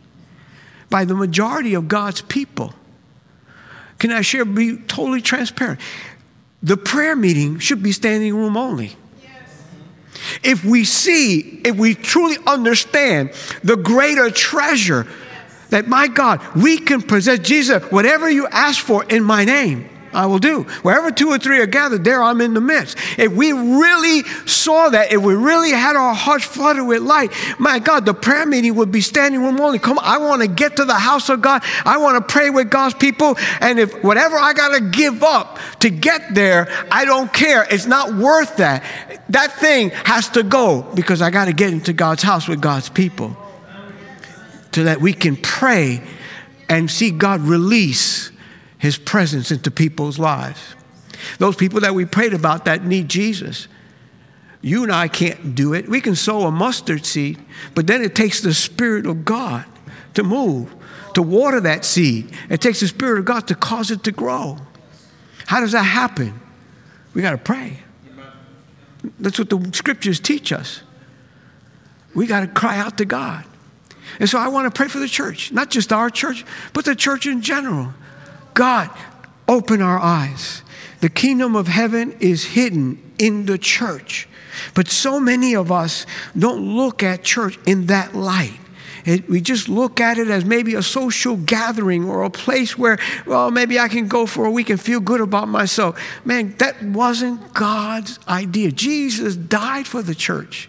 by 0.90 1.04
the 1.04 1.14
majority 1.14 1.74
of 1.74 1.88
God's 1.88 2.22
people. 2.22 2.74
Can 3.98 4.12
I 4.12 4.22
share, 4.22 4.44
be 4.44 4.78
totally 4.78 5.20
transparent? 5.20 5.80
The 6.62 6.76
prayer 6.76 7.14
meeting 7.14 7.58
should 7.58 7.82
be 7.82 7.92
standing 7.92 8.34
room 8.34 8.56
only. 8.56 8.96
If 10.42 10.64
we 10.64 10.84
see, 10.84 11.60
if 11.64 11.76
we 11.76 11.94
truly 11.94 12.36
understand 12.46 13.32
the 13.62 13.76
greater 13.76 14.30
treasure 14.30 15.06
that, 15.70 15.86
my 15.86 16.08
God, 16.08 16.40
we 16.56 16.78
can 16.78 17.02
possess 17.02 17.38
Jesus, 17.40 17.82
whatever 17.90 18.30
you 18.30 18.46
ask 18.48 18.80
for 18.80 19.04
in 19.04 19.22
my 19.22 19.44
name, 19.44 19.88
I 20.12 20.26
will 20.26 20.38
do. 20.38 20.62
Wherever 20.82 21.10
two 21.10 21.28
or 21.28 21.38
three 21.38 21.60
are 21.60 21.66
gathered, 21.66 22.04
there 22.04 22.22
I'm 22.22 22.40
in 22.40 22.54
the 22.54 22.60
midst. 22.60 22.96
If 23.18 23.32
we 23.32 23.52
really 23.52 24.22
saw 24.46 24.88
that, 24.88 25.12
if 25.12 25.20
we 25.20 25.34
really 25.34 25.70
had 25.70 25.96
our 25.96 26.14
hearts 26.14 26.44
flooded 26.44 26.86
with 26.86 27.02
light, 27.02 27.32
my 27.58 27.78
God, 27.78 28.06
the 28.06 28.14
prayer 28.14 28.46
meeting 28.46 28.74
would 28.76 28.90
be 28.90 29.00
standing 29.00 29.42
room 29.42 29.60
only. 29.60 29.78
Come 29.78 29.98
on, 29.98 30.04
I 30.04 30.18
want 30.18 30.42
to 30.42 30.48
get 30.48 30.76
to 30.76 30.84
the 30.84 30.94
house 30.94 31.28
of 31.28 31.42
God. 31.42 31.62
I 31.84 31.98
want 31.98 32.16
to 32.26 32.32
pray 32.32 32.50
with 32.50 32.70
God's 32.70 32.94
people. 32.94 33.36
And 33.60 33.78
if 33.78 34.02
whatever 34.02 34.36
I 34.36 34.52
got 34.54 34.74
to 34.76 34.80
give 34.80 35.22
up 35.22 35.58
to 35.80 35.90
get 35.90 36.34
there, 36.34 36.68
I 36.90 37.04
don't 37.04 37.32
care. 37.32 37.66
It's 37.70 37.86
not 37.86 38.14
worth 38.14 38.56
that. 38.56 38.84
That 39.28 39.52
thing 39.52 39.90
has 39.90 40.30
to 40.30 40.42
go 40.42 40.82
because 40.94 41.20
I 41.20 41.30
got 41.30 41.46
to 41.46 41.52
get 41.52 41.72
into 41.72 41.92
God's 41.92 42.22
house 42.22 42.48
with 42.48 42.60
God's 42.60 42.88
people 42.88 43.36
so 44.72 44.84
that 44.84 45.00
we 45.00 45.12
can 45.12 45.36
pray 45.36 46.02
and 46.68 46.90
see 46.90 47.10
God 47.10 47.40
release 47.40 48.30
his 48.78 48.96
presence 48.96 49.50
into 49.50 49.70
people's 49.70 50.18
lives. 50.18 50.60
Those 51.38 51.56
people 51.56 51.80
that 51.80 51.94
we 51.94 52.04
prayed 52.04 52.34
about 52.34 52.66
that 52.66 52.84
need 52.84 53.08
Jesus. 53.08 53.68
You 54.60 54.82
and 54.82 54.92
I 54.92 55.08
can't 55.08 55.54
do 55.54 55.72
it. 55.74 55.88
We 55.88 56.00
can 56.00 56.14
sow 56.14 56.42
a 56.42 56.50
mustard 56.50 57.06
seed, 57.06 57.38
but 57.74 57.86
then 57.86 58.02
it 58.02 58.14
takes 58.14 58.40
the 58.40 58.54
Spirit 58.54 59.06
of 59.06 59.24
God 59.24 59.64
to 60.14 60.22
move, 60.22 60.74
to 61.14 61.22
water 61.22 61.60
that 61.60 61.84
seed. 61.84 62.30
It 62.50 62.60
takes 62.60 62.80
the 62.80 62.88
Spirit 62.88 63.20
of 63.20 63.24
God 63.24 63.48
to 63.48 63.54
cause 63.54 63.90
it 63.90 64.04
to 64.04 64.12
grow. 64.12 64.58
How 65.46 65.60
does 65.60 65.72
that 65.72 65.82
happen? 65.82 66.40
We 67.14 67.22
got 67.22 67.30
to 67.32 67.38
pray. 67.38 67.78
That's 69.18 69.38
what 69.38 69.48
the 69.48 69.70
scriptures 69.72 70.20
teach 70.20 70.52
us. 70.52 70.82
We 72.14 72.26
got 72.26 72.40
to 72.40 72.46
cry 72.48 72.78
out 72.78 72.98
to 72.98 73.04
God. 73.04 73.44
And 74.20 74.28
so 74.28 74.38
I 74.38 74.48
want 74.48 74.72
to 74.72 74.76
pray 74.76 74.88
for 74.88 74.98
the 74.98 75.08
church, 75.08 75.52
not 75.52 75.70
just 75.70 75.92
our 75.92 76.10
church, 76.10 76.44
but 76.72 76.84
the 76.84 76.96
church 76.96 77.26
in 77.26 77.42
general. 77.42 77.92
God, 78.54 78.90
open 79.46 79.82
our 79.82 79.98
eyes. 79.98 80.62
The 81.00 81.08
kingdom 81.08 81.54
of 81.54 81.68
heaven 81.68 82.16
is 82.20 82.44
hidden 82.44 83.12
in 83.18 83.46
the 83.46 83.58
church. 83.58 84.28
But 84.74 84.88
so 84.88 85.20
many 85.20 85.54
of 85.54 85.70
us 85.70 86.06
don't 86.36 86.76
look 86.76 87.02
at 87.02 87.22
church 87.22 87.58
in 87.66 87.86
that 87.86 88.14
light. 88.14 88.58
It, 89.04 89.28
we 89.28 89.40
just 89.40 89.68
look 89.68 90.00
at 90.00 90.18
it 90.18 90.28
as 90.28 90.44
maybe 90.44 90.74
a 90.74 90.82
social 90.82 91.36
gathering 91.36 92.08
or 92.08 92.24
a 92.24 92.30
place 92.30 92.76
where, 92.76 92.98
well, 93.26 93.50
maybe 93.50 93.78
I 93.78 93.88
can 93.88 94.08
go 94.08 94.26
for 94.26 94.44
a 94.44 94.50
week 94.50 94.70
and 94.70 94.80
feel 94.80 95.00
good 95.00 95.20
about 95.20 95.48
myself. 95.48 95.98
Man, 96.24 96.54
that 96.58 96.82
wasn't 96.82 97.54
God's 97.54 98.18
idea. 98.28 98.70
Jesus 98.70 99.36
died 99.36 99.86
for 99.86 100.02
the 100.02 100.14
church 100.14 100.68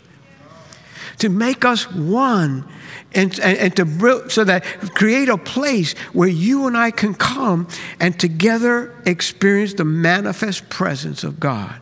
to 1.19 1.29
make 1.29 1.65
us 1.65 1.89
one 1.91 2.67
and, 3.13 3.39
and, 3.39 3.57
and, 3.57 3.75
to 3.75 4.29
so 4.29 4.43
that 4.43 4.63
create 4.95 5.29
a 5.29 5.37
place 5.37 5.93
where 6.13 6.27
you 6.27 6.67
and 6.67 6.77
I 6.77 6.91
can 6.91 7.13
come 7.13 7.67
and 7.99 8.19
together 8.19 8.95
experience 9.05 9.73
the 9.73 9.85
manifest 9.85 10.69
presence 10.69 11.23
of 11.23 11.39
God. 11.39 11.73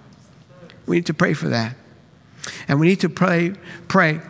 We 0.85 0.97
need 0.97 1.05
to 1.07 1.13
pray 1.13 1.33
for 1.33 1.49
that. 1.49 1.75
And 2.67 2.79
we 2.79 2.87
need 2.87 3.01
to 3.01 3.09
pray, 3.09 3.53
pray 3.87 4.21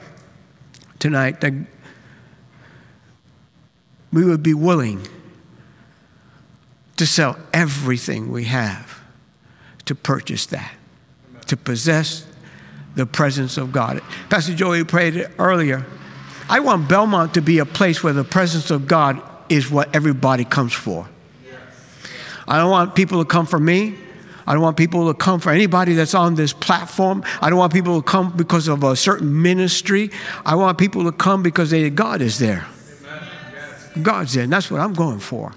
tonight 0.99 1.41
that 1.41 1.53
we 4.11 4.25
would 4.25 4.41
be 4.41 4.53
willing 4.53 5.07
to 6.97 7.05
sell 7.05 7.37
everything 7.53 8.31
we 8.31 8.45
have 8.45 8.99
to 9.85 9.95
purchase 9.95 10.47
that, 10.47 10.73
to 11.45 11.55
possess 11.55 12.25
the 12.97 13.05
presence 13.05 13.57
of 13.57 13.71
God. 13.71 14.01
Pastor 14.29 14.53
Joey 14.53 14.83
prayed 14.83 15.29
earlier 15.39 15.85
I 16.49 16.61
want 16.61 16.87
Belmont 16.87 17.33
to 17.33 17.41
be 17.41 17.59
a 17.59 17.65
place 17.65 18.01
where 18.01 18.13
the 18.13 18.23
presence 18.23 18.71
of 18.71 18.87
God 18.87 19.21
is 19.49 19.69
what 19.69 19.93
everybody 19.93 20.45
comes 20.45 20.73
for. 20.73 21.07
I 22.47 22.57
don't 22.57 22.71
want 22.71 22.95
people 22.95 23.21
to 23.21 23.27
come 23.27 23.45
for 23.45 23.59
me. 23.59 23.95
I 24.45 24.53
don't 24.53 24.61
want 24.61 24.77
people 24.77 25.11
to 25.11 25.13
come 25.13 25.41
for 25.41 25.51
anybody 25.51 25.93
that's 25.93 26.13
on 26.13 26.35
this 26.35 26.53
platform. 26.53 27.23
I 27.41 27.49
don't 27.49 27.59
want 27.59 27.73
people 27.73 28.01
to 28.01 28.05
come 28.07 28.31
because 28.31 28.69
of 28.69 28.81
a 28.85 28.95
certain 28.95 29.41
ministry. 29.41 30.09
I 30.45 30.55
want 30.55 30.77
people 30.77 31.03
to 31.03 31.11
come 31.11 31.43
because 31.43 31.69
they, 31.69 31.89
God 31.89 32.21
is 32.21 32.39
there. 32.39 32.65
God's 34.01 34.33
there, 34.33 34.47
that's 34.47 34.71
what 34.71 34.79
I'm 34.79 34.93
going 34.93 35.19
for. 35.19 35.51